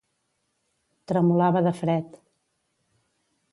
[1.11, 2.19] Tremolava de fred